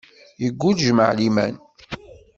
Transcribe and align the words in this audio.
Yeggul, 0.43 0.77
jmaɛ 0.87 1.11
liman. 1.17 1.55